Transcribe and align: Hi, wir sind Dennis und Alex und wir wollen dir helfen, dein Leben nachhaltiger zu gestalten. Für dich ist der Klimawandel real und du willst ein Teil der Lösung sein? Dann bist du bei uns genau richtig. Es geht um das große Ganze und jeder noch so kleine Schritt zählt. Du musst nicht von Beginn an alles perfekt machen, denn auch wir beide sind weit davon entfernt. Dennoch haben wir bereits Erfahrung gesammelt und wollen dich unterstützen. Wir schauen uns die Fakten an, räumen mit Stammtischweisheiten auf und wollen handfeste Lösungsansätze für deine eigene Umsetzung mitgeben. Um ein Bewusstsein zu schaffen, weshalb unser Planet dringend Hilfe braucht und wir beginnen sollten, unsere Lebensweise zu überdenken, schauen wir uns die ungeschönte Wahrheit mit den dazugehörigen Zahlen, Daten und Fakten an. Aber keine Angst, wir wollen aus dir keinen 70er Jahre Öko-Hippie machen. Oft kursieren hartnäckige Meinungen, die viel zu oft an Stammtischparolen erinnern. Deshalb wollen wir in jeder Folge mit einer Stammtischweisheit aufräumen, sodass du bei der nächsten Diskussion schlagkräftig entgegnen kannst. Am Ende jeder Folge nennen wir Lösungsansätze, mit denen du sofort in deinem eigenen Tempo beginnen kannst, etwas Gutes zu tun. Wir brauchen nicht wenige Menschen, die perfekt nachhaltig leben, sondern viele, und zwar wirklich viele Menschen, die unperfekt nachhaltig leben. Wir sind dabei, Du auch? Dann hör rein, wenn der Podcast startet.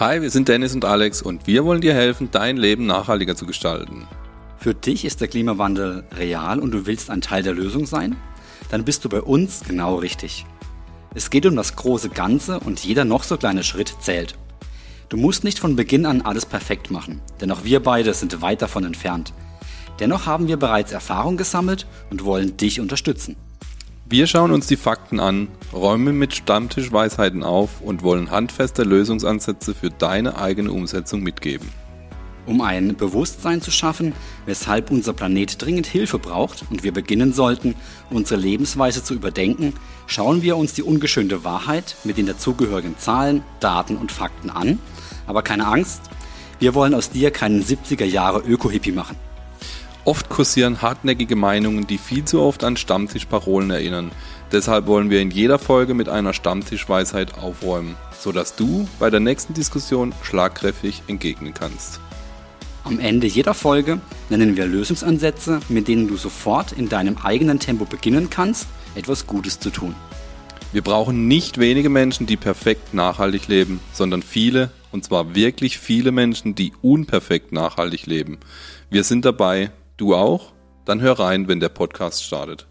Hi, 0.00 0.22
wir 0.22 0.30
sind 0.30 0.48
Dennis 0.48 0.74
und 0.74 0.86
Alex 0.86 1.20
und 1.20 1.46
wir 1.46 1.62
wollen 1.66 1.82
dir 1.82 1.92
helfen, 1.92 2.30
dein 2.30 2.56
Leben 2.56 2.86
nachhaltiger 2.86 3.36
zu 3.36 3.44
gestalten. 3.44 4.08
Für 4.56 4.72
dich 4.72 5.04
ist 5.04 5.20
der 5.20 5.28
Klimawandel 5.28 6.04
real 6.16 6.58
und 6.58 6.70
du 6.70 6.86
willst 6.86 7.10
ein 7.10 7.20
Teil 7.20 7.42
der 7.42 7.52
Lösung 7.52 7.84
sein? 7.84 8.16
Dann 8.70 8.86
bist 8.86 9.04
du 9.04 9.10
bei 9.10 9.20
uns 9.20 9.60
genau 9.68 9.96
richtig. 9.96 10.46
Es 11.14 11.28
geht 11.28 11.44
um 11.44 11.54
das 11.54 11.76
große 11.76 12.08
Ganze 12.08 12.60
und 12.60 12.82
jeder 12.82 13.04
noch 13.04 13.24
so 13.24 13.36
kleine 13.36 13.62
Schritt 13.62 13.94
zählt. 14.00 14.38
Du 15.10 15.18
musst 15.18 15.44
nicht 15.44 15.58
von 15.58 15.76
Beginn 15.76 16.06
an 16.06 16.22
alles 16.22 16.46
perfekt 16.46 16.90
machen, 16.90 17.20
denn 17.42 17.52
auch 17.52 17.64
wir 17.64 17.82
beide 17.82 18.14
sind 18.14 18.40
weit 18.40 18.62
davon 18.62 18.84
entfernt. 18.84 19.34
Dennoch 19.98 20.24
haben 20.24 20.48
wir 20.48 20.56
bereits 20.56 20.92
Erfahrung 20.92 21.36
gesammelt 21.36 21.86
und 22.08 22.24
wollen 22.24 22.56
dich 22.56 22.80
unterstützen. 22.80 23.36
Wir 24.12 24.26
schauen 24.26 24.50
uns 24.50 24.66
die 24.66 24.76
Fakten 24.76 25.20
an, 25.20 25.46
räumen 25.72 26.18
mit 26.18 26.34
Stammtischweisheiten 26.34 27.44
auf 27.44 27.80
und 27.80 28.02
wollen 28.02 28.32
handfeste 28.32 28.82
Lösungsansätze 28.82 29.72
für 29.72 29.90
deine 29.90 30.36
eigene 30.36 30.72
Umsetzung 30.72 31.22
mitgeben. 31.22 31.68
Um 32.44 32.60
ein 32.60 32.96
Bewusstsein 32.96 33.62
zu 33.62 33.70
schaffen, 33.70 34.12
weshalb 34.46 34.90
unser 34.90 35.12
Planet 35.12 35.62
dringend 35.62 35.86
Hilfe 35.86 36.18
braucht 36.18 36.64
und 36.70 36.82
wir 36.82 36.92
beginnen 36.92 37.32
sollten, 37.32 37.76
unsere 38.10 38.40
Lebensweise 38.40 39.04
zu 39.04 39.14
überdenken, 39.14 39.74
schauen 40.08 40.42
wir 40.42 40.56
uns 40.56 40.74
die 40.74 40.82
ungeschönte 40.82 41.44
Wahrheit 41.44 41.94
mit 42.02 42.18
den 42.18 42.26
dazugehörigen 42.26 42.98
Zahlen, 42.98 43.44
Daten 43.60 43.96
und 43.96 44.10
Fakten 44.10 44.50
an. 44.50 44.80
Aber 45.28 45.42
keine 45.42 45.68
Angst, 45.68 46.00
wir 46.58 46.74
wollen 46.74 46.94
aus 46.94 47.10
dir 47.10 47.30
keinen 47.30 47.62
70er 47.62 48.06
Jahre 48.06 48.40
Öko-Hippie 48.40 48.90
machen. 48.90 49.29
Oft 50.10 50.28
kursieren 50.28 50.82
hartnäckige 50.82 51.36
Meinungen, 51.36 51.86
die 51.86 51.96
viel 51.96 52.24
zu 52.24 52.40
oft 52.40 52.64
an 52.64 52.76
Stammtischparolen 52.76 53.70
erinnern. 53.70 54.10
Deshalb 54.50 54.88
wollen 54.88 55.08
wir 55.08 55.20
in 55.20 55.30
jeder 55.30 55.60
Folge 55.60 55.94
mit 55.94 56.08
einer 56.08 56.32
Stammtischweisheit 56.32 57.38
aufräumen, 57.38 57.94
sodass 58.18 58.56
du 58.56 58.88
bei 58.98 59.08
der 59.08 59.20
nächsten 59.20 59.54
Diskussion 59.54 60.12
schlagkräftig 60.24 61.04
entgegnen 61.06 61.54
kannst. 61.54 62.00
Am 62.82 62.98
Ende 62.98 63.28
jeder 63.28 63.54
Folge 63.54 64.00
nennen 64.30 64.56
wir 64.56 64.66
Lösungsansätze, 64.66 65.60
mit 65.68 65.86
denen 65.86 66.08
du 66.08 66.16
sofort 66.16 66.72
in 66.72 66.88
deinem 66.88 67.16
eigenen 67.18 67.60
Tempo 67.60 67.84
beginnen 67.84 68.30
kannst, 68.30 68.66
etwas 68.96 69.28
Gutes 69.28 69.60
zu 69.60 69.70
tun. 69.70 69.94
Wir 70.72 70.82
brauchen 70.82 71.28
nicht 71.28 71.58
wenige 71.58 71.88
Menschen, 71.88 72.26
die 72.26 72.36
perfekt 72.36 72.94
nachhaltig 72.94 73.46
leben, 73.46 73.78
sondern 73.92 74.24
viele, 74.24 74.72
und 74.90 75.04
zwar 75.04 75.36
wirklich 75.36 75.78
viele 75.78 76.10
Menschen, 76.10 76.56
die 76.56 76.72
unperfekt 76.82 77.52
nachhaltig 77.52 78.06
leben. 78.06 78.38
Wir 78.90 79.04
sind 79.04 79.24
dabei, 79.24 79.70
Du 80.00 80.14
auch? 80.14 80.54
Dann 80.86 81.02
hör 81.02 81.18
rein, 81.18 81.46
wenn 81.46 81.60
der 81.60 81.68
Podcast 81.68 82.24
startet. 82.24 82.66